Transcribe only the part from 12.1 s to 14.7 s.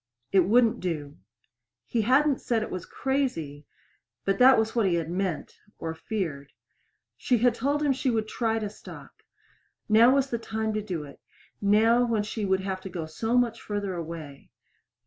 she would have to go so much farther away.